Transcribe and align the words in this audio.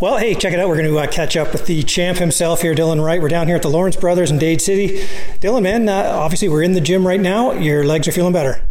Well, 0.00 0.16
hey, 0.16 0.34
check 0.34 0.54
it 0.54 0.58
out. 0.58 0.66
We're 0.66 0.78
going 0.78 0.88
to 0.88 0.98
uh, 0.98 1.06
catch 1.06 1.36
up 1.36 1.52
with 1.52 1.66
the 1.66 1.82
champ 1.82 2.16
himself 2.16 2.62
here, 2.62 2.74
Dylan 2.74 3.04
Wright. 3.04 3.20
We're 3.20 3.28
down 3.28 3.48
here 3.48 3.56
at 3.56 3.60
the 3.60 3.68
Lawrence 3.68 3.96
Brothers 3.96 4.30
in 4.30 4.38
Dade 4.38 4.62
City. 4.62 5.00
Dylan, 5.40 5.62
man, 5.64 5.90
uh, 5.90 6.12
obviously 6.14 6.48
we're 6.48 6.62
in 6.62 6.72
the 6.72 6.80
gym 6.80 7.06
right 7.06 7.20
now. 7.20 7.52
Your 7.52 7.84
legs 7.84 8.08
are 8.08 8.12
feeling 8.12 8.32
better. 8.32 8.62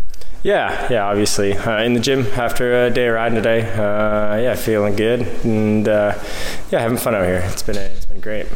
Yeah, 0.41 0.91
yeah, 0.91 1.05
obviously. 1.05 1.55
Uh, 1.55 1.83
in 1.83 1.93
the 1.93 1.99
gym 1.99 2.25
after 2.33 2.85
a 2.85 2.89
day 2.89 3.09
of 3.09 3.13
riding 3.13 3.35
today. 3.35 3.61
Uh, 3.61 4.37
yeah, 4.37 4.55
feeling 4.55 4.95
good. 4.95 5.21
And 5.45 5.87
uh, 5.87 6.17
yeah, 6.71 6.79
having 6.79 6.97
fun 6.97 7.13
out 7.13 7.25
here. 7.25 7.43
It's 7.45 7.61
been, 7.61 7.77
a, 7.77 7.81
it's 7.81 8.07
been 8.07 8.21
great. 8.21 8.47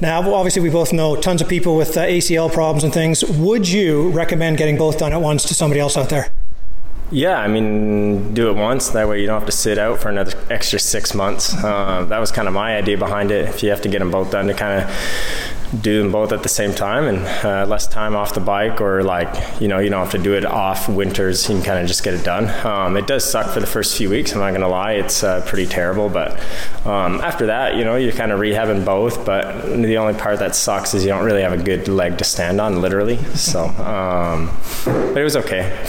Now, 0.00 0.20
obviously, 0.32 0.62
we 0.62 0.70
both 0.70 0.92
know 0.92 1.16
tons 1.16 1.42
of 1.42 1.48
people 1.48 1.76
with 1.76 1.96
uh, 1.96 2.02
ACL 2.02 2.52
problems 2.52 2.84
and 2.84 2.94
things. 2.94 3.24
Would 3.24 3.68
you 3.68 4.10
recommend 4.10 4.58
getting 4.58 4.78
both 4.78 4.96
done 4.96 5.12
at 5.12 5.20
once 5.20 5.42
to 5.46 5.54
somebody 5.54 5.80
else 5.80 5.96
out 5.96 6.08
there? 6.08 6.32
Yeah, 7.12 7.38
I 7.38 7.46
mean, 7.46 8.32
do 8.32 8.48
it 8.48 8.56
once. 8.56 8.88
That 8.88 9.06
way 9.06 9.20
you 9.20 9.26
don't 9.26 9.38
have 9.38 9.46
to 9.46 9.52
sit 9.52 9.76
out 9.76 10.00
for 10.00 10.08
another 10.08 10.32
extra 10.48 10.78
six 10.78 11.14
months. 11.14 11.52
Uh, 11.62 12.06
that 12.08 12.18
was 12.18 12.32
kind 12.32 12.48
of 12.48 12.54
my 12.54 12.74
idea 12.74 12.96
behind 12.96 13.30
it. 13.30 13.50
If 13.50 13.62
you 13.62 13.68
have 13.68 13.82
to 13.82 13.88
get 13.90 13.98
them 13.98 14.10
both 14.10 14.30
done 14.30 14.46
to 14.46 14.54
kind 14.54 14.82
of 14.82 15.82
do 15.82 16.02
them 16.02 16.10
both 16.10 16.32
at 16.32 16.42
the 16.42 16.48
same 16.48 16.74
time 16.74 17.04
and 17.04 17.18
uh, 17.44 17.66
less 17.66 17.86
time 17.86 18.16
off 18.16 18.32
the 18.32 18.40
bike 18.40 18.80
or 18.80 19.02
like, 19.02 19.60
you 19.60 19.68
know, 19.68 19.78
you 19.78 19.90
don't 19.90 20.00
have 20.00 20.12
to 20.12 20.18
do 20.18 20.32
it 20.32 20.46
off 20.46 20.88
winters. 20.88 21.46
You 21.50 21.56
can 21.56 21.64
kind 21.64 21.78
of 21.80 21.86
just 21.86 22.02
get 22.02 22.14
it 22.14 22.24
done. 22.24 22.48
Um, 22.66 22.96
it 22.96 23.06
does 23.06 23.30
suck 23.30 23.52
for 23.52 23.60
the 23.60 23.66
first 23.66 23.94
few 23.94 24.08
weeks. 24.08 24.32
I'm 24.32 24.38
not 24.38 24.58
to 24.58 24.68
lie. 24.68 24.92
It's 24.92 25.22
uh, 25.22 25.44
pretty 25.46 25.66
terrible. 25.66 26.08
But 26.08 26.40
um, 26.86 27.20
after 27.20 27.44
that, 27.46 27.76
you 27.76 27.84
know, 27.84 27.96
you're 27.96 28.12
kind 28.12 28.32
of 28.32 28.40
rehabbing 28.40 28.86
both. 28.86 29.26
But 29.26 29.66
the 29.66 29.98
only 29.98 30.14
part 30.14 30.38
that 30.38 30.56
sucks 30.56 30.94
is 30.94 31.04
you 31.04 31.10
don't 31.10 31.26
really 31.26 31.42
have 31.42 31.52
a 31.52 31.62
good 31.62 31.88
leg 31.88 32.16
to 32.18 32.24
stand 32.24 32.58
on, 32.58 32.80
literally. 32.80 33.18
So, 33.34 33.64
um, 33.66 34.56
but 34.86 35.18
it 35.18 35.24
was 35.24 35.36
okay 35.36 35.86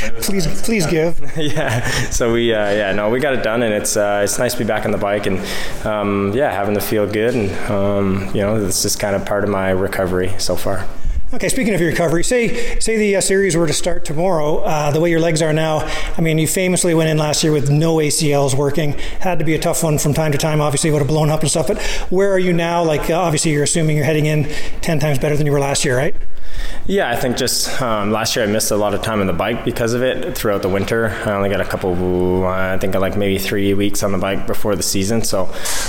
please, 0.22 0.62
please 0.62 0.86
give. 0.86 1.20
yeah. 1.36 1.84
So 2.10 2.32
we, 2.32 2.54
uh, 2.54 2.70
yeah, 2.70 2.92
no, 2.92 3.10
we 3.10 3.20
got 3.20 3.34
it 3.34 3.42
done, 3.42 3.62
and 3.62 3.74
it's 3.74 3.96
uh, 3.96 4.22
it's 4.24 4.38
nice 4.38 4.52
to 4.52 4.58
be 4.58 4.64
back 4.64 4.84
on 4.84 4.90
the 4.90 4.98
bike, 4.98 5.26
and 5.26 5.38
um, 5.86 6.32
yeah, 6.34 6.50
having 6.52 6.74
to 6.74 6.80
feel 6.80 7.06
good, 7.06 7.34
and 7.34 7.50
um, 7.70 8.26
you 8.34 8.40
know, 8.40 8.60
this 8.60 8.84
is 8.84 8.96
kind 8.96 9.14
of 9.14 9.26
part 9.26 9.44
of 9.44 9.50
my 9.50 9.70
recovery 9.70 10.32
so 10.38 10.56
far. 10.56 10.86
Okay, 11.32 11.48
speaking 11.48 11.74
of 11.74 11.80
your 11.80 11.90
recovery, 11.90 12.24
say 12.24 12.80
say 12.80 12.96
the 12.96 13.14
uh, 13.14 13.20
series 13.20 13.56
were 13.56 13.66
to 13.66 13.72
start 13.72 14.04
tomorrow. 14.04 14.58
Uh, 14.58 14.90
the 14.90 15.00
way 15.00 15.10
your 15.10 15.20
legs 15.20 15.40
are 15.42 15.52
now, 15.52 15.88
I 16.16 16.20
mean, 16.22 16.38
you 16.38 16.48
famously 16.48 16.92
went 16.92 17.08
in 17.08 17.18
last 17.18 17.44
year 17.44 17.52
with 17.52 17.70
no 17.70 17.96
ACLs 17.96 18.54
working. 18.54 18.94
Had 19.20 19.38
to 19.38 19.44
be 19.44 19.54
a 19.54 19.58
tough 19.58 19.84
one 19.84 19.98
from 19.98 20.12
time 20.12 20.32
to 20.32 20.38
time. 20.38 20.60
Obviously, 20.60 20.90
would 20.90 20.98
have 20.98 21.08
blown 21.08 21.30
up 21.30 21.40
and 21.42 21.50
stuff. 21.50 21.68
But 21.68 21.80
where 22.10 22.32
are 22.32 22.38
you 22.38 22.52
now? 22.52 22.82
Like, 22.82 23.10
uh, 23.10 23.20
obviously, 23.20 23.52
you're 23.52 23.62
assuming 23.62 23.96
you're 23.96 24.06
heading 24.06 24.26
in 24.26 24.48
ten 24.80 24.98
times 24.98 25.20
better 25.20 25.36
than 25.36 25.46
you 25.46 25.52
were 25.52 25.60
last 25.60 25.84
year, 25.84 25.96
right? 25.96 26.16
Yeah, 26.86 27.08
I 27.10 27.16
think 27.16 27.36
just 27.36 27.80
um, 27.80 28.10
last 28.10 28.34
year 28.34 28.44
I 28.44 28.48
missed 28.48 28.70
a 28.70 28.76
lot 28.76 28.94
of 28.94 29.02
time 29.02 29.20
on 29.20 29.26
the 29.26 29.32
bike 29.32 29.64
because 29.64 29.94
of 29.94 30.02
it 30.02 30.36
throughout 30.36 30.62
the 30.62 30.68
winter. 30.68 31.10
I 31.24 31.32
only 31.32 31.48
got 31.48 31.60
a 31.60 31.64
couple, 31.64 32.44
I 32.44 32.78
think 32.78 32.94
like 32.94 33.16
maybe 33.16 33.38
three 33.38 33.74
weeks 33.74 34.02
on 34.02 34.12
the 34.12 34.18
bike 34.18 34.46
before 34.46 34.74
the 34.74 34.82
season. 34.82 35.22
So 35.22 35.44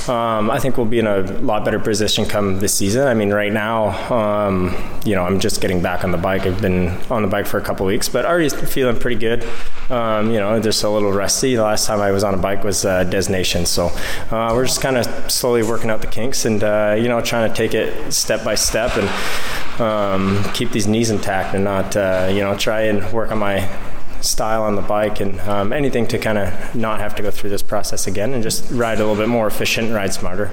um, 0.07 0.51
I 0.51 0.59
think 0.59 0.77
we'll 0.77 0.85
be 0.85 0.99
in 0.99 1.07
a 1.07 1.21
lot 1.41 1.65
better 1.65 1.79
position 1.79 2.25
come 2.25 2.59
this 2.59 2.73
season. 2.73 3.07
I 3.07 3.13
mean, 3.13 3.31
right 3.31 3.51
now, 3.51 4.13
um, 4.13 4.75
you 5.03 5.15
know, 5.15 5.23
I'm 5.23 5.39
just 5.39 5.59
getting 5.59 5.81
back 5.81 6.03
on 6.03 6.11
the 6.11 6.17
bike. 6.17 6.45
I've 6.45 6.61
been 6.61 6.89
on 7.09 7.23
the 7.23 7.27
bike 7.27 7.47
for 7.47 7.57
a 7.57 7.63
couple 7.63 7.85
weeks, 7.85 8.07
but 8.07 8.25
already 8.25 8.49
feeling 8.49 8.99
pretty 8.99 9.17
good. 9.17 9.43
Um, 9.89 10.31
you 10.31 10.39
know, 10.39 10.59
just 10.59 10.83
a 10.83 10.89
little 10.89 11.11
rusty. 11.11 11.55
The 11.55 11.63
last 11.63 11.87
time 11.87 11.99
I 11.99 12.11
was 12.11 12.23
on 12.23 12.33
a 12.33 12.37
bike 12.37 12.63
was 12.63 12.85
uh, 12.85 13.03
Destination. 13.05 13.65
So 13.65 13.87
uh, 14.29 14.51
we're 14.53 14.65
just 14.65 14.81
kind 14.81 14.97
of 14.97 15.31
slowly 15.31 15.63
working 15.63 15.89
out 15.89 16.01
the 16.01 16.07
kinks 16.07 16.45
and, 16.45 16.63
uh, 16.63 16.95
you 16.97 17.07
know, 17.07 17.21
trying 17.21 17.49
to 17.49 17.55
take 17.55 17.73
it 17.73 18.11
step 18.13 18.43
by 18.43 18.55
step 18.55 18.95
and 18.97 19.09
um, 19.79 20.43
keep 20.53 20.71
these 20.71 20.87
knees 20.87 21.09
intact 21.09 21.55
and 21.55 21.63
not, 21.63 21.95
uh, 21.95 22.27
you 22.31 22.41
know, 22.41 22.57
try 22.57 22.81
and 22.81 23.11
work 23.13 23.31
on 23.31 23.39
my 23.39 23.69
style 24.21 24.63
on 24.63 24.75
the 24.75 24.81
bike 24.81 25.19
and 25.19 25.39
um, 25.41 25.73
anything 25.73 26.07
to 26.07 26.19
kind 26.19 26.37
of 26.37 26.75
not 26.75 26.99
have 26.99 27.15
to 27.15 27.23
go 27.23 27.31
through 27.31 27.49
this 27.49 27.63
process 27.63 28.07
again 28.07 28.33
and 28.33 28.43
just 28.43 28.69
ride 28.71 28.99
a 28.99 29.01
little 29.05 29.15
bit 29.15 29.29
more 29.29 29.47
efficient, 29.47 29.87
and 29.87 29.95
ride 29.95 30.13
smarter. 30.13 30.51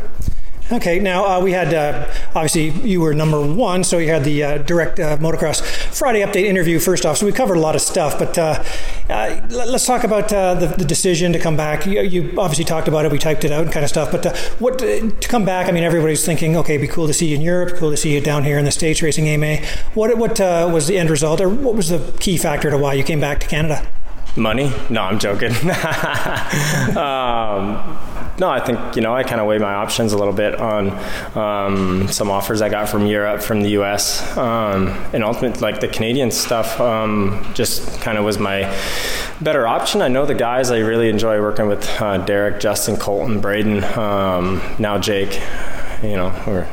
Okay, 0.70 0.98
now 0.98 1.24
uh, 1.24 1.40
we 1.40 1.52
had 1.52 1.72
uh, 1.72 2.12
obviously 2.34 2.68
you 2.86 3.00
were 3.00 3.14
number 3.14 3.40
one, 3.40 3.82
so 3.82 3.96
you 3.96 4.08
had 4.08 4.22
the 4.22 4.44
uh, 4.44 4.58
direct 4.58 5.00
uh, 5.00 5.16
motocross 5.16 5.62
Friday 5.96 6.20
update 6.20 6.44
interview 6.44 6.78
first 6.78 7.06
off. 7.06 7.16
So 7.16 7.24
we 7.24 7.32
covered 7.32 7.56
a 7.56 7.60
lot 7.60 7.74
of 7.74 7.80
stuff, 7.80 8.18
but 8.18 8.36
uh, 8.36 8.62
uh, 9.08 9.40
let's 9.48 9.86
talk 9.86 10.04
about 10.04 10.28
the, 10.28 10.74
the, 10.76 10.84
decision 10.84 11.32
to 11.32 11.38
come 11.38 11.56
back. 11.56 11.86
You, 11.86 12.02
you, 12.02 12.38
obviously 12.38 12.66
talked 12.66 12.86
about 12.86 13.06
it, 13.06 13.12
we 13.12 13.18
typed 13.18 13.44
it 13.44 13.50
out 13.50 13.62
and 13.62 13.72
kind 13.72 13.82
of 13.82 13.88
stuff. 13.88 14.12
But 14.12 14.36
what 14.58 14.78
to 14.80 15.10
come 15.22 15.46
back? 15.46 15.68
I 15.68 15.72
mean, 15.72 15.84
everybody's 15.84 16.26
thinking, 16.26 16.54
okay, 16.58 16.74
it'd 16.74 16.86
be 16.86 16.92
cool 16.92 17.06
to 17.06 17.14
see 17.14 17.28
you 17.28 17.36
in 17.36 17.40
Europe, 17.40 17.78
cool 17.78 17.90
to 17.90 17.96
see 17.96 18.12
you 18.12 18.20
down 18.20 18.44
here 18.44 18.58
in 18.58 18.66
the 18.66 18.70
states 18.70 19.00
racing 19.00 19.26
AMA. 19.26 19.64
What 19.94 20.18
what 20.18 20.38
was 20.38 20.86
the 20.86 20.98
end 20.98 21.08
result, 21.08 21.40
or 21.40 21.48
what 21.48 21.76
was 21.76 21.88
the 21.88 22.14
key 22.20 22.36
factor 22.36 22.70
to 22.70 22.76
why 22.76 22.92
you 22.92 23.04
came 23.04 23.20
back 23.20 23.40
to 23.40 23.46
Canada? 23.46 23.88
Money? 24.38 24.72
No, 24.88 25.02
I'm 25.02 25.18
joking. 25.18 25.50
um, 26.96 27.98
no, 28.38 28.48
I 28.48 28.60
think 28.64 28.94
you 28.94 29.02
know 29.02 29.14
I 29.14 29.24
kind 29.24 29.40
of 29.40 29.46
weigh 29.46 29.58
my 29.58 29.74
options 29.74 30.12
a 30.12 30.18
little 30.18 30.32
bit 30.32 30.54
on 30.60 30.90
um, 31.36 32.08
some 32.08 32.30
offers 32.30 32.62
I 32.62 32.68
got 32.68 32.88
from 32.88 33.06
Europe, 33.06 33.42
from 33.42 33.62
the 33.62 33.70
U.S., 33.70 34.36
um, 34.36 34.88
and 35.12 35.24
ultimately 35.24 35.60
like 35.60 35.80
the 35.80 35.88
Canadian 35.88 36.30
stuff. 36.30 36.80
Um, 36.80 37.44
just 37.54 38.00
kind 38.00 38.16
of 38.16 38.24
was 38.24 38.38
my 38.38 38.72
better 39.40 39.66
option. 39.66 40.02
I 40.02 40.08
know 40.08 40.24
the 40.24 40.34
guys. 40.34 40.70
I 40.70 40.78
really 40.78 41.08
enjoy 41.08 41.40
working 41.40 41.66
with 41.66 41.84
uh, 42.00 42.18
Derek, 42.18 42.60
Justin, 42.60 42.96
Colton, 42.96 43.40
Braden, 43.40 43.82
um, 43.98 44.62
now 44.78 44.98
Jake. 44.98 45.40
You 46.02 46.16
know, 46.16 46.28
or 46.46 46.68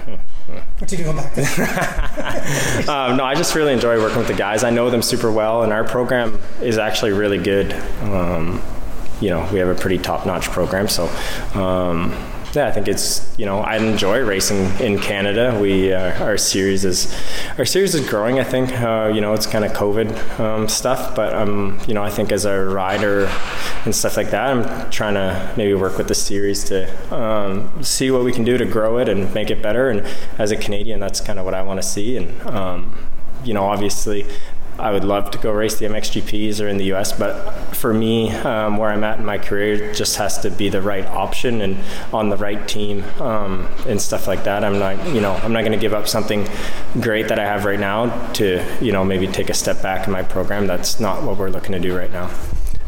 What's 0.77 0.91
he 0.91 0.97
doing 0.97 1.15
back 1.15 1.37
um, 2.87 3.17
no, 3.17 3.23
I 3.23 3.33
just 3.35 3.55
really 3.55 3.73
enjoy 3.73 3.99
working 3.99 4.19
with 4.19 4.27
the 4.27 4.33
guys. 4.35 4.63
I 4.63 4.69
know 4.69 4.89
them 4.89 5.01
super 5.01 5.31
well, 5.31 5.63
and 5.63 5.73
our 5.73 5.83
program 5.83 6.39
is 6.61 6.77
actually 6.77 7.13
really 7.13 7.39
good. 7.39 7.73
Um, 8.01 8.61
you 9.21 9.29
know, 9.29 9.47
we 9.51 9.59
have 9.59 9.69
a 9.69 9.75
pretty 9.75 9.97
top-notch 9.97 10.45
program, 10.45 10.87
so. 10.87 11.07
Um, 11.59 12.11
yeah, 12.55 12.67
I 12.67 12.71
think 12.71 12.87
it's 12.87 13.37
you 13.37 13.45
know 13.45 13.59
I 13.59 13.77
enjoy 13.77 14.23
racing 14.23 14.71
in 14.79 14.99
Canada. 14.99 15.57
We 15.59 15.93
uh, 15.93 16.23
our 16.23 16.37
series 16.37 16.85
is 16.85 17.13
our 17.57 17.65
series 17.65 17.93
is 17.95 18.07
growing. 18.07 18.39
I 18.39 18.43
think 18.43 18.71
uh, 18.79 19.11
you 19.13 19.21
know 19.21 19.33
it's 19.33 19.45
kind 19.45 19.65
of 19.65 19.73
COVID 19.73 20.39
um, 20.39 20.67
stuff, 20.69 21.15
but 21.15 21.33
um 21.33 21.79
you 21.87 21.93
know 21.93 22.03
I 22.03 22.09
think 22.09 22.31
as 22.31 22.45
a 22.45 22.63
rider 22.63 23.25
and 23.85 23.93
stuff 23.93 24.17
like 24.17 24.31
that, 24.31 24.47
I'm 24.47 24.89
trying 24.89 25.15
to 25.15 25.53
maybe 25.57 25.73
work 25.73 25.97
with 25.97 26.07
the 26.07 26.15
series 26.15 26.63
to 26.65 27.15
um, 27.15 27.83
see 27.83 28.09
what 28.09 28.23
we 28.23 28.31
can 28.31 28.43
do 28.43 28.57
to 28.57 28.65
grow 28.65 28.97
it 28.97 29.09
and 29.09 29.33
make 29.33 29.49
it 29.49 29.61
better. 29.61 29.89
And 29.89 30.05
as 30.37 30.51
a 30.51 30.55
Canadian, 30.55 30.99
that's 30.99 31.19
kind 31.19 31.39
of 31.39 31.45
what 31.45 31.53
I 31.53 31.61
want 31.61 31.81
to 31.81 31.87
see. 31.87 32.17
And 32.17 32.41
um, 32.47 32.95
you 33.43 33.53
know, 33.53 33.65
obviously, 33.65 34.25
I 34.77 34.91
would 34.91 35.03
love 35.03 35.31
to 35.31 35.37
go 35.37 35.51
race 35.51 35.79
the 35.79 35.85
MXGPs 35.85 36.63
or 36.63 36.67
in 36.67 36.77
the 36.77 36.93
US, 36.93 37.17
but 37.17 37.33
for 37.75 37.93
me, 37.93 38.31
um, 38.31 38.77
where 38.77 38.89
I'm 38.89 39.03
at 39.03 39.19
in 39.19 39.25
my 39.25 39.37
career, 39.37 39.93
just 39.93 40.17
has 40.17 40.37
to 40.39 40.49
be 40.49 40.69
the 40.69 40.81
right 40.81 41.05
option 41.05 41.61
and 41.61 41.77
on 42.13 42.29
the 42.29 42.37
right 42.37 42.67
team 42.67 43.03
um, 43.21 43.67
and 43.87 44.01
stuff 44.01 44.27
like 44.27 44.43
that. 44.43 44.63
I'm 44.63 44.79
not, 44.79 45.07
you 45.13 45.21
know, 45.21 45.33
I'm 45.33 45.53
not 45.53 45.61
going 45.61 45.71
to 45.71 45.77
give 45.77 45.93
up 45.93 46.07
something 46.07 46.47
great 46.99 47.29
that 47.29 47.39
I 47.39 47.45
have 47.45 47.65
right 47.65 47.79
now 47.79 48.31
to, 48.33 48.65
you 48.81 48.91
know, 48.91 49.05
maybe 49.05 49.27
take 49.27 49.49
a 49.49 49.53
step 49.53 49.81
back 49.81 50.07
in 50.07 50.13
my 50.13 50.23
program. 50.23 50.67
That's 50.67 50.99
not 50.99 51.23
what 51.23 51.37
we're 51.37 51.49
looking 51.49 51.71
to 51.71 51.79
do 51.79 51.95
right 51.95 52.11
now. 52.11 52.29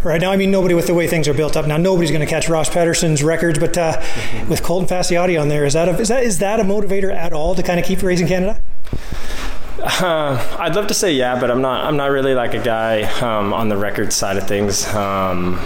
Right 0.04 0.22
now, 0.22 0.32
I 0.32 0.38
mean, 0.38 0.52
nobody 0.52 0.74
with 0.74 0.88
the 0.88 0.94
way 0.94 1.08
things 1.08 1.28
are 1.28 1.34
built 1.34 1.58
up 1.58 1.66
now. 1.66 1.78
Nobody's 1.78 2.12
going 2.12 2.22
to 2.22 2.28
catch 2.28 2.48
Ross 2.48 2.70
Pedersen's 2.70 3.24
records, 3.24 3.60
but 3.60 3.78
uh, 3.78 4.02
with 4.48 4.62
Colton 4.62 4.88
Facciotti 4.88 5.42
on 5.42 5.48
there, 5.48 5.66
is 5.66 5.74
that 5.74 5.90
a, 5.90 6.00
is 6.00 6.08
that 6.10 6.24
is 6.24 6.38
that 6.38 6.60
a 6.60 6.64
motivator 6.64 7.12
at 7.14 7.34
all 7.34 7.56
to 7.56 7.64
kind 7.64 7.80
of 7.80 7.86
keep 7.86 8.04
racing 8.04 8.28
Canada? 8.28 8.62
Uh, 9.80 10.58
I'd 10.60 10.76
love 10.76 10.88
to 10.88 10.94
say 10.94 11.14
yeah, 11.14 11.40
but 11.40 11.52
I'm 11.52 11.62
not. 11.62 11.86
I'm 11.86 11.98
not 11.98 12.12
really 12.12 12.34
like 12.34 12.54
a 12.54 12.64
guy 12.64 13.04
um, 13.22 13.54
on 13.54 13.70
the 13.70 13.78
record 13.78 14.12
side 14.12 14.38
of 14.38 14.48
things. 14.48 14.88
Um, 14.94 15.60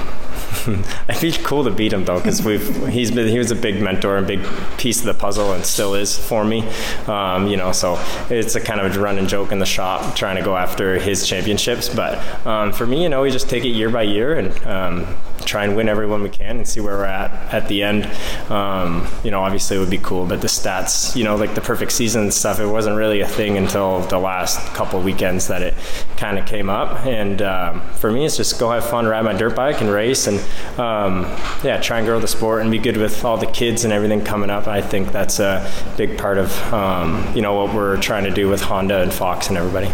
It'd 1.10 1.22
be 1.22 1.32
cool 1.44 1.64
to 1.64 1.72
beat 1.72 1.94
him 1.94 2.06
though, 2.06 2.18
because 2.18 2.44
we've 2.44 2.88
he's 2.88 3.10
been 3.10 3.28
he 3.28 3.38
was 3.38 3.52
a 3.52 3.56
big 3.56 3.82
mentor 3.82 4.18
and 4.18 4.28
big 4.28 4.46
piece 4.78 5.00
of 5.00 5.06
the 5.06 5.14
puzzle, 5.14 5.54
and 5.54 5.66
still 5.66 5.96
is 5.96 6.18
for 6.18 6.44
me. 6.44 6.68
Um, 7.08 7.48
you 7.48 7.58
know, 7.58 7.72
so 7.72 7.98
it's 8.30 8.56
a 8.56 8.62
kind 8.62 8.82
of 8.82 8.96
a 8.96 9.00
running 9.00 9.28
joke 9.28 9.52
in 9.52 9.60
the 9.60 9.66
shop 9.66 10.16
trying 10.16 10.36
to 10.36 10.44
go 10.44 10.58
after 10.58 11.00
his 11.00 11.26
championships. 11.26 11.90
But 11.90 12.46
um, 12.46 12.74
for 12.74 12.86
me, 12.86 13.04
you 13.04 13.10
know, 13.10 13.22
we 13.22 13.32
just 13.32 13.50
take 13.50 13.64
it 13.64 13.70
year 13.70 13.90
by 13.90 14.04
year 14.04 14.34
and 14.38 14.66
um, 14.66 15.16
try 15.46 15.64
and 15.64 15.76
win 15.76 15.90
everyone 15.90 16.22
we 16.22 16.30
can 16.30 16.58
and 16.58 16.68
see 16.68 16.80
where 16.80 16.98
we're 16.98 17.06
at 17.06 17.32
at 17.54 17.68
the 17.68 17.84
end. 17.84 18.06
Um, 18.52 19.08
you 19.24 19.32
know, 19.32 19.42
obviously 19.42 19.78
it 19.78 19.80
would 19.80 19.90
be 19.90 19.98
cool, 20.00 20.26
but 20.26 20.42
the 20.42 20.48
stats, 20.48 21.16
you 21.16 21.24
know, 21.24 21.36
like 21.36 21.56
the 21.56 21.62
perfect 21.62 21.92
season 21.92 22.24
and 22.24 22.34
stuff, 22.34 22.60
it 22.60 22.66
wasn't 22.66 22.98
really 22.98 23.22
a 23.22 23.28
thing 23.28 23.58
until 23.58 24.02
the 24.02 24.18
last 24.18 24.60
couple 24.74 25.02
weekends 25.02 25.48
that 25.48 25.62
it 25.62 25.74
kind 26.18 26.38
of 26.38 26.46
came 26.46 26.70
up. 26.70 27.06
And 27.06 27.42
um, 27.42 27.82
for 27.94 28.12
me, 28.12 28.26
it's 28.26 28.38
just 28.38 28.60
go 28.60 28.72
have 28.72 28.86
fun, 28.86 29.06
ride 29.06 29.24
my 29.24 29.34
dirt 29.34 29.56
bike, 29.56 29.82
and 29.82 29.90
race, 29.90 30.28
and 30.28 30.40
um, 30.80 31.24
yeah, 31.64 31.80
try 31.82 31.98
and 31.98 32.08
grow 32.08 32.20
the 32.20 32.28
sport 32.28 32.62
and 32.62 32.72
be 32.72 32.80
good 32.80 32.98
with 32.98 33.24
all 33.26 33.38
the 33.38 33.48
kids 33.48 33.84
and 33.84 33.94
everything 33.94 34.24
coming 34.24 34.50
up. 34.50 34.68
I 34.68 34.82
think 34.82 35.12
that's 35.12 35.40
a 35.40 35.70
big 35.98 36.18
part 36.18 36.38
of 36.38 36.74
um, 36.74 37.36
you 37.36 37.42
know 37.42 37.54
what 37.54 37.74
we're 37.74 37.98
trying 37.98 38.24
to 38.26 38.32
do 38.32 38.50
with 38.50 38.62
Honda 38.62 39.02
and 39.02 39.14
Fox 39.14 39.50
and 39.50 39.58
everybody. 39.58 39.92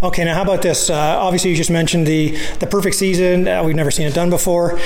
Okay, 0.00 0.24
now 0.24 0.34
how 0.34 0.42
about 0.42 0.62
this? 0.62 0.90
Uh, 0.90 0.94
obviously, 0.94 1.50
you 1.50 1.56
just 1.56 1.70
mentioned 1.70 2.06
the 2.06 2.36
the 2.60 2.68
perfect 2.68 2.94
season. 2.94 3.48
Uh, 3.48 3.64
we've 3.64 3.74
never 3.74 3.90
seen 3.90 4.06
it 4.06 4.14
done 4.14 4.30
before. 4.30 4.78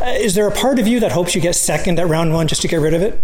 Uh, 0.00 0.14
is 0.16 0.34
there 0.34 0.46
a 0.46 0.50
part 0.50 0.78
of 0.78 0.86
you 0.86 1.00
that 1.00 1.12
hopes 1.12 1.34
you 1.34 1.40
get 1.42 1.54
second 1.54 1.98
at 1.98 2.08
round 2.08 2.32
one 2.32 2.48
just 2.48 2.62
to 2.62 2.68
get 2.68 2.76
rid 2.76 2.94
of 2.94 3.02
it? 3.02 3.22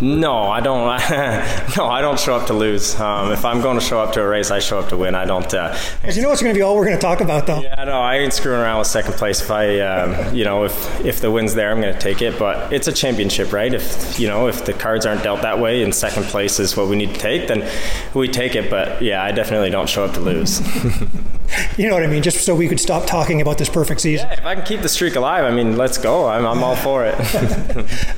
No, 0.00 0.44
I 0.44 0.60
don't. 0.60 0.86
no, 1.76 1.84
I 1.84 2.00
don't 2.00 2.18
show 2.18 2.34
up 2.34 2.46
to 2.46 2.54
lose. 2.54 2.98
Um, 2.98 3.32
if 3.32 3.44
I'm 3.44 3.60
going 3.60 3.78
to 3.78 3.84
show 3.84 4.00
up 4.00 4.12
to 4.14 4.22
a 4.22 4.26
race, 4.26 4.50
I 4.50 4.58
show 4.58 4.78
up 4.78 4.88
to 4.88 4.96
win. 4.96 5.14
I 5.14 5.26
don't. 5.26 5.52
Uh, 5.52 5.76
you 6.10 6.22
know 6.22 6.30
what's 6.30 6.42
going 6.42 6.54
to 6.54 6.58
be 6.58 6.62
all 6.62 6.74
we're 6.76 6.86
going 6.86 6.96
to 6.96 7.02
talk 7.02 7.20
about, 7.20 7.46
though. 7.46 7.60
yeah, 7.60 7.84
no, 7.84 8.00
I 8.00 8.16
ain't 8.16 8.32
screwing 8.32 8.60
around 8.60 8.78
with 8.78 8.86
second 8.86 9.14
place. 9.14 9.42
If 9.42 9.50
I, 9.50 9.80
um, 9.80 10.34
you 10.34 10.44
know, 10.44 10.64
if 10.64 11.04
if 11.04 11.20
the 11.20 11.30
win's 11.30 11.54
there, 11.54 11.70
I'm 11.70 11.80
going 11.80 11.92
to 11.92 12.00
take 12.00 12.22
it. 12.22 12.38
But 12.38 12.72
it's 12.72 12.88
a 12.88 12.92
championship, 12.92 13.52
right? 13.52 13.72
If 13.72 14.18
you 14.18 14.26
know, 14.26 14.48
if 14.48 14.64
the 14.64 14.72
cards 14.72 15.04
aren't 15.04 15.22
dealt 15.22 15.42
that 15.42 15.58
way, 15.58 15.82
and 15.82 15.94
second 15.94 16.24
place 16.24 16.58
is 16.58 16.76
what 16.76 16.88
we 16.88 16.96
need 16.96 17.14
to 17.14 17.20
take, 17.20 17.48
then 17.48 17.70
we 18.14 18.28
take 18.28 18.54
it. 18.54 18.70
But 18.70 19.02
yeah, 19.02 19.22
I 19.22 19.32
definitely 19.32 19.70
don't 19.70 19.88
show 19.88 20.04
up 20.04 20.14
to 20.14 20.20
lose. 20.20 20.60
You 21.76 21.88
know 21.88 21.94
what 21.94 22.04
I 22.04 22.06
mean? 22.06 22.22
Just 22.22 22.44
so 22.44 22.54
we 22.54 22.68
could 22.68 22.80
stop 22.80 23.06
talking 23.06 23.40
about 23.40 23.58
this 23.58 23.68
perfect 23.68 24.00
season. 24.00 24.30
if 24.30 24.44
I 24.44 24.54
can 24.54 24.64
keep 24.64 24.82
the 24.82 24.88
streak 24.88 25.16
alive, 25.16 25.44
I 25.44 25.50
mean, 25.50 25.76
let's 25.76 25.98
go. 25.98 26.28
I'm, 26.28 26.46
I'm 26.46 26.62
all 26.62 26.76
for 26.76 27.04
it. 27.04 27.14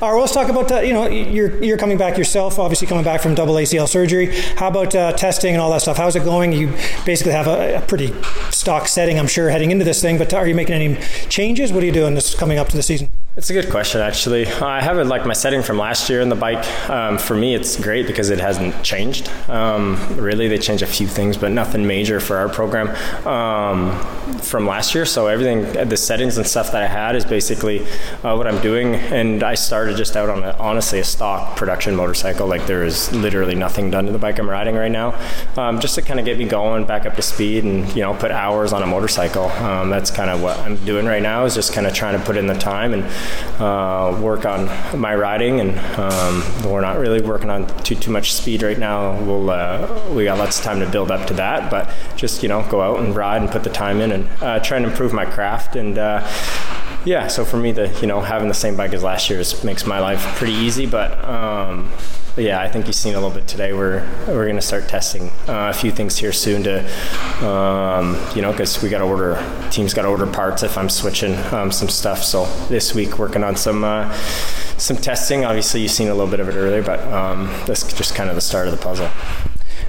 All 0.01 0.09
right, 0.09 0.13
well, 0.13 0.19
let's 0.19 0.33
talk 0.33 0.49
about 0.49 0.71
uh, 0.71 0.79
you 0.81 0.93
know 0.93 1.07
you're 1.07 1.63
you're 1.73 1.79
coming 1.79 1.97
back 1.97 2.19
yourself, 2.19 2.59
obviously 2.59 2.85
coming 2.85 3.03
back 3.03 3.19
from 3.19 3.33
double 3.33 3.55
ACL 3.55 3.89
surgery. 3.89 4.27
How 4.57 4.67
about 4.67 4.93
uh, 4.93 5.11
testing 5.13 5.55
and 5.55 5.61
all 5.61 5.71
that 5.71 5.81
stuff? 5.81 5.97
How's 5.97 6.15
it 6.15 6.23
going? 6.23 6.51
You 6.51 6.67
basically 7.03 7.31
have 7.31 7.47
a, 7.47 7.77
a 7.77 7.81
pretty 7.81 8.13
stock 8.51 8.87
setting, 8.87 9.17
I'm 9.17 9.25
sure, 9.25 9.49
heading 9.49 9.71
into 9.71 9.83
this 9.83 9.99
thing. 9.99 10.19
But 10.19 10.35
are 10.35 10.47
you 10.47 10.53
making 10.53 10.75
any 10.75 11.01
changes? 11.29 11.73
What 11.73 11.81
are 11.81 11.87
you 11.87 11.91
doing 11.91 12.13
this 12.13 12.35
coming 12.35 12.59
up 12.59 12.69
to 12.69 12.77
the 12.77 12.83
season? 12.83 13.09
It's 13.35 13.49
a 13.49 13.53
good 13.53 13.71
question, 13.71 13.99
actually. 13.99 14.45
I 14.45 14.79
have 14.79 14.99
it 14.99 15.05
like 15.05 15.25
my 15.25 15.33
setting 15.33 15.63
from 15.63 15.79
last 15.79 16.07
year 16.07 16.21
in 16.21 16.29
the 16.29 16.35
bike. 16.35 16.63
Um, 16.87 17.17
for 17.17 17.35
me, 17.35 17.55
it's 17.55 17.81
great 17.81 18.05
because 18.05 18.29
it 18.29 18.39
hasn't 18.39 18.83
changed. 18.83 19.27
Um, 19.49 19.97
really, 20.17 20.47
they 20.47 20.59
changed 20.59 20.83
a 20.83 20.87
few 20.87 21.07
things, 21.07 21.35
but 21.35 21.51
nothing 21.51 21.87
major 21.87 22.19
for 22.19 22.37
our 22.37 22.47
program 22.47 22.89
um, 23.25 23.99
from 24.37 24.67
last 24.67 24.93
year. 24.93 25.03
So 25.07 25.25
everything, 25.25 25.89
the 25.89 25.97
settings 25.97 26.37
and 26.37 26.45
stuff 26.45 26.71
that 26.73 26.83
I 26.83 26.85
had 26.85 27.15
is 27.15 27.25
basically 27.25 27.87
uh, 28.23 28.35
what 28.35 28.45
I'm 28.45 28.61
doing. 28.61 28.93
And 28.93 29.41
I 29.41 29.55
started 29.55 29.97
just 29.97 30.15
out 30.15 30.29
on 30.29 30.43
a, 30.43 30.55
honestly 30.59 30.99
a 30.99 31.03
stock 31.03 31.57
production 31.57 31.95
motorcycle. 31.95 32.45
Like 32.45 32.67
there 32.67 32.83
is 32.83 33.11
literally 33.13 33.55
nothing 33.55 33.89
done 33.89 34.05
to 34.05 34.11
the 34.11 34.19
bike 34.19 34.37
I'm 34.37 34.47
riding 34.47 34.75
right 34.75 34.91
now, 34.91 35.19
um, 35.57 35.79
just 35.79 35.95
to 35.95 36.03
kind 36.03 36.19
of 36.19 36.27
get 36.27 36.37
me 36.37 36.45
going 36.45 36.85
back 36.85 37.07
up 37.07 37.15
to 37.15 37.23
speed 37.23 37.63
and 37.63 37.89
you 37.95 38.03
know 38.03 38.13
put 38.13 38.29
hours 38.29 38.73
on 38.73 38.83
a 38.83 38.87
motorcycle. 38.87 39.45
Um, 39.45 39.89
that's 39.89 40.11
kind 40.11 40.29
of 40.29 40.43
what 40.43 40.59
I'm 40.59 40.75
doing 40.85 41.07
right 41.07 41.23
now. 41.23 41.45
Is 41.45 41.55
just 41.55 41.73
kind 41.73 41.87
of 41.87 41.95
trying 41.95 42.15
to 42.15 42.23
put 42.23 42.37
in 42.37 42.45
the 42.45 42.53
time 42.53 42.93
and 42.93 43.03
uh, 43.59 44.19
work 44.21 44.45
on 44.45 44.65
my 44.99 45.15
riding, 45.15 45.59
and 45.59 45.77
um, 45.97 46.71
we're 46.71 46.81
not 46.81 46.97
really 46.97 47.21
working 47.21 47.49
on 47.49 47.67
too 47.83 47.95
too 47.95 48.11
much 48.11 48.33
speed 48.33 48.63
right 48.63 48.77
now. 48.79 49.19
We'll 49.23 49.49
uh, 49.49 50.09
we 50.13 50.25
got 50.25 50.37
lots 50.37 50.59
of 50.59 50.65
time 50.65 50.79
to 50.79 50.89
build 50.89 51.11
up 51.11 51.27
to 51.27 51.33
that, 51.35 51.69
but 51.69 51.93
just 52.15 52.43
you 52.43 52.49
know 52.49 52.65
go 52.69 52.81
out 52.81 52.99
and 52.99 53.15
ride 53.15 53.41
and 53.41 53.51
put 53.51 53.63
the 53.63 53.69
time 53.69 54.01
in 54.01 54.11
and 54.11 54.29
uh, 54.41 54.59
try 54.59 54.77
and 54.77 54.85
improve 54.85 55.13
my 55.13 55.25
craft 55.25 55.75
and. 55.75 55.97
Uh, 55.97 56.27
yeah, 57.05 57.27
so 57.27 57.43
for 57.43 57.57
me, 57.57 57.73
the 57.73 57.89
you 57.99 58.07
know 58.07 58.21
having 58.21 58.47
the 58.47 58.53
same 58.53 58.77
bike 58.77 58.93
as 58.93 59.03
last 59.03 59.29
year's 59.29 59.61
makes 59.61 59.85
my 59.85 59.99
life 59.99 60.21
pretty 60.37 60.53
easy, 60.53 60.85
but 60.85 61.21
um, 61.25 61.91
but 62.33 62.45
yeah, 62.45 62.61
I 62.61 62.69
think 62.69 62.87
you've 62.87 62.95
seen 62.95 63.13
a 63.13 63.19
little 63.19 63.35
bit 63.35 63.45
today. 63.45 63.73
We're 63.73 64.07
we're 64.25 64.45
going 64.45 64.55
to 64.55 64.61
start 64.61 64.87
testing 64.87 65.29
uh, 65.47 65.69
a 65.69 65.73
few 65.73 65.91
things 65.91 66.17
here 66.17 66.31
soon 66.31 66.63
to, 66.63 66.79
um, 67.45 68.17
you 68.35 68.41
know, 68.41 68.51
because 68.51 68.81
we 68.81 68.89
got 68.89 68.99
to 68.99 69.05
order 69.05 69.43
teams 69.71 69.93
got 69.93 70.03
to 70.03 70.07
order 70.07 70.27
parts 70.27 70.63
if 70.63 70.77
I'm 70.77 70.89
switching 70.89 71.35
um, 71.53 71.71
some 71.71 71.89
stuff. 71.89 72.23
So 72.23 72.45
this 72.67 72.93
week 72.95 73.19
working 73.19 73.43
on 73.43 73.55
some 73.55 73.83
uh, 73.83 74.13
some 74.77 74.97
testing. 74.97 75.45
Obviously, 75.45 75.81
you've 75.81 75.91
seen 75.91 76.07
a 76.07 76.13
little 76.13 76.29
bit 76.29 76.39
of 76.39 76.49
it 76.49 76.55
earlier, 76.55 76.83
but 76.83 76.99
um, 77.11 77.47
that's 77.65 77.91
just 77.93 78.15
kind 78.15 78.29
of 78.29 78.35
the 78.35 78.41
start 78.41 78.67
of 78.67 78.77
the 78.77 78.81
puzzle. 78.81 79.09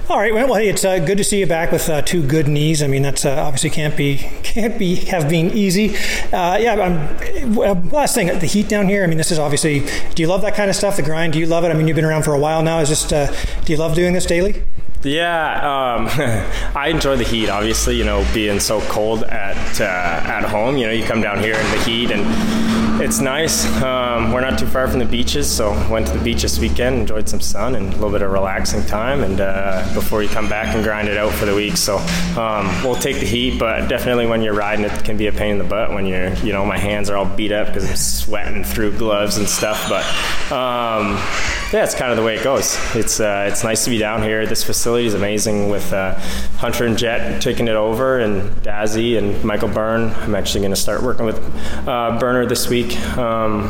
All 0.07 0.19
right. 0.19 0.33
Well, 0.35 0.53
hey, 0.53 0.69
it's 0.69 0.85
uh, 0.85 0.99
good 0.99 1.17
to 1.17 1.23
see 1.23 1.39
you 1.39 1.47
back 1.47 1.71
with 1.71 1.89
uh, 1.89 2.03
two 2.03 2.21
good 2.21 2.47
knees. 2.47 2.83
I 2.83 2.87
mean, 2.87 3.01
that's 3.01 3.25
uh, 3.25 3.41
obviously 3.41 3.71
can't 3.71 3.97
be 3.97 4.17
can't 4.43 4.77
be 4.77 4.95
have 4.95 5.27
been 5.27 5.49
easy. 5.51 5.95
Uh, 6.31 6.57
yeah. 6.57 7.45
Well, 7.47 7.73
last 7.91 8.13
thing, 8.13 8.27
the 8.27 8.45
heat 8.45 8.69
down 8.69 8.87
here. 8.87 9.03
I 9.03 9.07
mean, 9.07 9.17
this 9.17 9.31
is 9.31 9.39
obviously. 9.39 9.79
Do 10.13 10.21
you 10.21 10.27
love 10.27 10.41
that 10.43 10.53
kind 10.53 10.69
of 10.69 10.75
stuff? 10.75 10.97
The 10.97 11.01
grind. 11.01 11.33
Do 11.33 11.39
you 11.39 11.47
love 11.47 11.63
it? 11.63 11.69
I 11.69 11.73
mean, 11.73 11.87
you've 11.87 11.95
been 11.95 12.05
around 12.05 12.23
for 12.23 12.33
a 12.33 12.39
while 12.39 12.61
now. 12.61 12.79
Is 12.79 12.89
just. 12.89 13.11
Uh, 13.11 13.33
do 13.63 13.73
you 13.73 13.79
love 13.79 13.95
doing 13.95 14.13
this 14.13 14.25
daily? 14.27 14.63
Yeah, 15.05 15.97
um, 15.97 16.07
I 16.75 16.89
enjoy 16.89 17.15
the 17.15 17.23
heat. 17.23 17.47
Obviously, 17.47 17.95
you 17.95 18.03
know, 18.03 18.25
being 18.33 18.59
so 18.59 18.81
cold 18.81 19.23
at 19.23 19.79
uh, 19.79 19.83
at 19.85 20.43
home. 20.45 20.77
You 20.77 20.87
know, 20.87 20.91
you 20.91 21.03
come 21.03 21.21
down 21.21 21.37
here 21.39 21.53
in 21.53 21.71
the 21.71 21.83
heat, 21.83 22.09
and 22.09 22.23
it's 22.99 23.19
nice. 23.19 23.65
Um, 23.83 24.31
we're 24.31 24.41
not 24.41 24.57
too 24.57 24.65
far 24.65 24.87
from 24.87 24.97
the 24.97 25.05
beaches, 25.05 25.47
so 25.47 25.73
went 25.91 26.07
to 26.07 26.13
the 26.13 26.23
beach 26.23 26.41
this 26.41 26.57
weekend, 26.57 27.01
enjoyed 27.01 27.29
some 27.29 27.39
sun 27.39 27.75
and 27.75 27.89
a 27.89 27.91
little 27.97 28.09
bit 28.09 28.23
of 28.23 28.31
relaxing 28.31 28.83
time, 28.85 29.23
and 29.23 29.41
uh, 29.41 29.87
before 29.93 30.23
you 30.23 30.29
come 30.29 30.49
back 30.49 30.73
and 30.73 30.83
grind 30.83 31.07
it 31.07 31.17
out 31.17 31.31
for 31.33 31.45
the 31.45 31.53
week. 31.53 31.77
So 31.77 31.97
um, 32.35 32.65
we'll 32.83 32.95
take 32.95 33.19
the 33.19 33.27
heat, 33.27 33.59
but 33.59 33.87
definitely 33.87 34.25
when 34.25 34.41
you're 34.41 34.55
riding, 34.55 34.85
it 34.85 35.03
can 35.03 35.17
be 35.17 35.27
a 35.27 35.31
pain 35.31 35.51
in 35.51 35.57
the 35.59 35.65
butt 35.65 35.91
when 35.91 36.07
you're, 36.07 36.33
you 36.37 36.51
know, 36.51 36.65
my 36.65 36.79
hands 36.79 37.11
are 37.11 37.17
all 37.17 37.25
beat 37.25 37.51
up 37.51 37.67
because 37.67 37.87
I'm 37.87 37.95
sweating 37.95 38.63
through 38.63 38.97
gloves 38.97 39.37
and 39.37 39.47
stuff. 39.47 39.87
But 39.87 40.03
um, 40.51 41.15
yeah, 41.75 41.83
it's 41.83 41.93
kind 41.93 42.09
of 42.09 42.15
the 42.15 42.23
way 42.23 42.37
it 42.37 42.43
goes. 42.43 42.77
It's 42.95 43.19
uh, 43.19 43.49
it's 43.51 43.65
nice 43.65 43.83
to 43.83 43.89
be 43.89 43.97
down 43.97 44.23
here. 44.23 44.45
This 44.45 44.63
facility 44.63 45.07
is 45.07 45.13
amazing 45.13 45.69
with 45.69 45.91
uh, 45.91 46.15
Hunter 46.55 46.85
and 46.85 46.97
Jett 46.97 47.41
taking 47.41 47.67
it 47.67 47.75
over, 47.75 48.19
and 48.19 48.49
Dazzy 48.63 49.17
and 49.17 49.43
Michael 49.43 49.67
Byrne. 49.67 50.09
I'm 50.11 50.35
actually 50.35 50.61
going 50.61 50.71
to 50.71 50.79
start 50.79 51.03
working 51.03 51.25
with 51.25 51.37
uh, 51.85 52.17
Burner 52.17 52.45
this 52.45 52.69
week 52.69 52.97
um, 53.17 53.63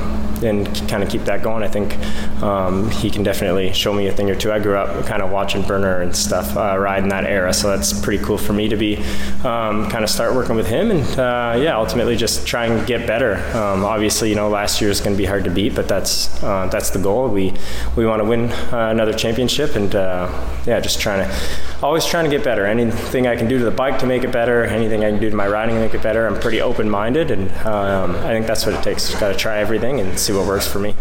and 0.44 0.68
kind 0.88 1.02
of 1.02 1.10
keep 1.10 1.24
that 1.24 1.42
going. 1.42 1.64
I 1.64 1.68
think 1.68 1.98
um, 2.44 2.92
he 2.92 3.10
can 3.10 3.24
definitely 3.24 3.74
show 3.74 3.92
me 3.92 4.06
a 4.06 4.12
thing 4.12 4.30
or 4.30 4.36
two. 4.36 4.52
I 4.52 4.60
grew 4.60 4.78
up 4.78 5.08
kind 5.08 5.24
of 5.24 5.32
watching 5.32 5.64
Burner 5.64 6.02
and 6.02 6.16
stuff 6.16 6.56
uh, 6.56 6.78
ride 6.78 7.02
in 7.02 7.10
that 7.10 7.24
era, 7.24 7.54
so 7.54 7.76
that's 7.76 8.00
pretty 8.02 8.24
cool 8.24 8.38
for 8.38 8.54
me 8.54 8.68
to 8.68 8.76
be 8.76 8.98
um, 9.44 9.90
kind 9.90 10.04
of 10.04 10.12
start 10.12 10.36
working 10.36 10.56
with 10.56 10.68
him 10.68 10.92
and 10.92 11.20
uh, 11.20 11.58
yeah, 11.60 11.76
ultimately 11.76 12.16
just 12.16 12.46
try 12.46 12.68
and 12.68 12.86
get 12.86 13.08
better. 13.08 13.38
Um, 13.58 13.84
obviously, 13.84 14.30
you 14.30 14.36
know, 14.36 14.48
last 14.48 14.80
year 14.80 14.92
is 14.92 15.02
going 15.02 15.16
to 15.16 15.18
be 15.18 15.26
hard 15.26 15.44
to 15.46 15.50
beat, 15.50 15.74
but 15.74 15.88
that's 15.88 16.44
uh, 16.44 16.68
that's 16.68 16.92
the 16.92 17.00
goal. 17.00 17.30
We 17.30 17.52
we 17.96 18.06
want 18.06 18.22
to 18.22 18.26
win 18.26 18.52
uh, 18.52 18.90
another 18.92 19.14
championship, 19.14 19.76
and 19.76 19.96
uh, 19.96 20.30
yeah, 20.66 20.80
just 20.80 21.00
trying 21.00 21.28
to 21.28 21.36
always 21.82 22.06
trying 22.06 22.26
to 22.26 22.32
get 22.32 22.44
better. 22.44 22.66
Anything 22.66 23.28
I 23.28 23.36
can 23.36 23.48
do 23.48 23.58
to 23.58 23.66
the 23.66 23.72
bike 23.72 24.00
to 24.00 24.06
make 24.06 24.24
it 24.24 24.32
better, 24.32 24.64
anything 24.66 25.04
I 25.04 25.12
can 25.12 25.20
do 25.20 25.30
to 25.30 25.36
my 25.36 25.48
riding 25.48 25.76
to 25.76 25.82
make 25.82 25.94
it 25.94 26.04
better. 26.04 26.28
I'm 26.28 26.40
pretty 26.40 26.62
open 26.62 26.90
minded, 26.90 27.32
and 27.32 27.52
um, 27.66 28.16
I 28.18 28.34
think 28.34 28.48
that's 28.48 28.66
what 28.66 28.76
it 28.76 28.84
takes. 28.84 29.08
Just 29.08 29.20
got 29.20 29.30
to 29.30 29.38
try 29.38 29.60
everything 29.60 30.00
and 30.00 30.18
see 30.20 30.34
what 30.34 30.46
works 30.46 30.68
for 30.68 30.80
me. 30.80 30.96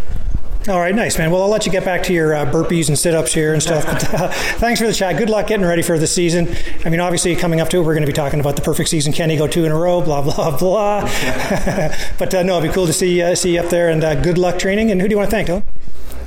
All 0.67 0.79
right, 0.79 0.95
nice, 0.95 1.19
man. 1.19 1.29
Well, 1.29 1.43
I'll 1.43 1.49
let 1.49 1.67
you 1.67 1.71
get 1.71 1.85
back 1.85 2.01
to 2.03 2.13
your 2.13 2.33
uh, 2.33 2.51
burpees 2.51 2.87
and 2.87 2.97
sit 2.97 3.13
ups 3.13 3.31
here 3.31 3.53
and 3.53 3.61
stuff. 3.61 3.85
But, 3.85 4.13
uh, 4.15 4.29
thanks 4.57 4.81
for 4.81 4.87
the 4.87 4.93
chat. 4.93 5.15
Good 5.15 5.29
luck 5.29 5.45
getting 5.45 5.65
ready 5.65 5.83
for 5.83 5.99
the 5.99 6.07
season. 6.07 6.55
I 6.83 6.89
mean, 6.89 6.99
obviously, 6.99 7.35
coming 7.35 7.61
up 7.61 7.69
to 7.69 7.77
it, 7.77 7.81
we're 7.81 7.93
going 7.93 8.01
to 8.01 8.07
be 8.07 8.13
talking 8.13 8.39
about 8.39 8.55
the 8.55 8.63
perfect 8.63 8.89
season. 8.89 9.13
Can 9.13 9.29
he 9.29 9.37
go 9.37 9.45
two 9.45 9.65
in 9.65 9.71
a 9.71 9.77
row? 9.77 10.01
Blah, 10.01 10.23
blah, 10.23 10.57
blah. 10.57 11.01
but 12.17 12.33
uh, 12.33 12.41
no, 12.41 12.57
it'd 12.57 12.71
be 12.71 12.73
cool 12.73 12.87
to 12.87 12.93
see, 12.93 13.21
uh, 13.21 13.35
see 13.35 13.53
you 13.53 13.59
up 13.59 13.69
there 13.69 13.89
and 13.89 14.03
uh, 14.03 14.15
good 14.15 14.39
luck 14.39 14.57
training. 14.57 14.89
And 14.89 14.99
who 15.01 15.07
do 15.07 15.13
you 15.13 15.17
want 15.17 15.29
to 15.29 15.35
thank, 15.35 15.49
Dylan? 15.49 15.63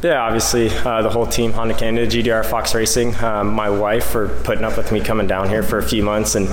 Yeah, 0.02 0.22
obviously 0.22 0.68
uh, 0.70 1.02
the 1.02 1.10
whole 1.10 1.26
team, 1.26 1.52
Honda 1.52 1.74
Canada, 1.74 2.06
GDR, 2.06 2.44
Fox 2.46 2.74
Racing, 2.74 3.16
um, 3.16 3.48
my 3.52 3.68
wife 3.68 4.04
for 4.06 4.28
putting 4.44 4.64
up 4.64 4.76
with 4.76 4.92
me 4.92 5.00
coming 5.00 5.26
down 5.26 5.48
here 5.48 5.62
for 5.62 5.78
a 5.78 5.82
few 5.82 6.04
months 6.04 6.36
and 6.36 6.48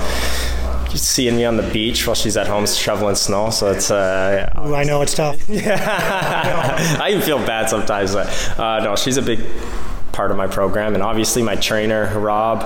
seeing 0.96 1.36
me 1.36 1.44
on 1.44 1.56
the 1.56 1.70
beach 1.72 2.06
while 2.06 2.16
she's 2.16 2.36
at 2.36 2.46
home 2.48 2.66
shoveling 2.66 3.14
snow. 3.14 3.50
So 3.50 3.70
it's 3.70 3.90
uh, 3.90 4.50
Ooh, 4.66 4.74
I 4.74 4.82
know 4.82 5.02
it's 5.02 5.14
tough. 5.14 5.48
yeah, 5.48 6.98
I 7.00 7.10
even 7.10 7.22
feel 7.22 7.38
bad 7.38 7.68
sometimes. 7.68 8.14
But 8.14 8.58
uh, 8.58 8.80
no, 8.82 8.96
she's 8.96 9.16
a 9.16 9.22
big 9.22 9.40
part 10.16 10.30
of 10.30 10.36
my 10.38 10.46
program, 10.46 10.94
and 10.94 11.02
obviously 11.02 11.42
my 11.42 11.54
trainer 11.54 12.18
Rob 12.18 12.62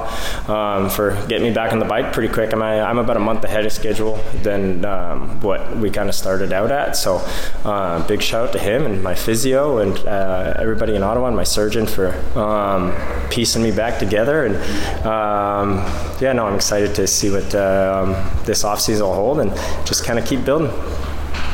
um, 0.49 0.89
for 0.89 1.11
getting 1.27 1.49
me 1.49 1.53
back 1.53 1.73
on 1.73 1.81
the 1.81 1.85
bike 1.85 2.13
pretty 2.13 2.33
quick. 2.33 2.53
I'm 2.53 2.63
I'm 2.63 2.99
about 2.99 3.17
a 3.17 3.21
month 3.21 3.45
ahead 3.45 3.67
of 3.67 3.73
schedule 3.73 4.17
than 4.43 4.85
um, 4.85 5.41
what 5.41 5.77
we 5.77 5.91
kind 5.91 6.09
of 6.09 6.15
started 6.15 6.53
out 6.53 6.71
at. 6.71 6.97
So 6.97 7.17
uh, 7.65 8.07
big 8.07 8.23
shout 8.23 8.49
out 8.49 8.53
to 8.53 8.59
him 8.61 8.87
and 8.87 9.03
my 9.03 9.17
physio 9.17 9.79
and 9.79 9.99
uh, 10.07 10.55
everybody 10.59 10.95
in 10.95 11.03
Ottawa 11.03 11.27
and 11.27 11.37
my 11.37 11.45
surgeon 11.45 11.87
for 11.87 12.15
um, 12.39 12.95
piecing 13.31 13.63
me 13.63 13.73
back 13.73 13.99
together. 13.99 14.47
And 14.47 14.57
um, 15.05 15.79
yeah, 16.21 16.33
no, 16.33 16.47
I'm 16.47 16.55
excited 16.55 16.95
to 16.95 17.07
see 17.09 17.31
what 17.31 17.53
um, 17.55 18.13
this 18.45 18.63
offseason 18.63 19.01
will 19.01 19.15
hold 19.15 19.41
and 19.41 19.51
just 19.85 20.05
kind 20.05 20.19
of 20.19 20.25
keep 20.25 20.45
building. 20.45 20.71